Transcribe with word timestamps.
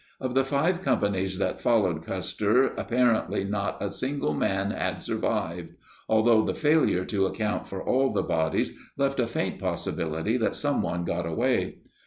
Of 0.19 0.33
the 0.33 0.43
five 0.43 0.81
companies 0.81 1.37
that 1.37 1.61
followed 1.61 2.03
Custer, 2.03 2.73
apparently 2.75 3.43
not 3.43 3.77
a 3.79 3.91
single 3.91 4.33
man 4.33 4.71
had 4.71 5.03
survived, 5.03 5.75
although 6.09 6.43
the 6.43 6.55
failure 6.55 7.05
to 7.05 7.27
account 7.27 7.67
for 7.67 7.83
all 7.87 8.11
the 8.11 8.23
bodies 8.23 8.71
left 8.97 9.19
a 9.19 9.27
faint 9.27 9.59
possibility 9.59 10.37
that 10.37 10.55
someone 10.55 11.05
got 11.05 11.27
away. 11.27 11.81